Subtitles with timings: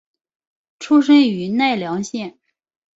[0.79, 2.39] 出身于奈良县。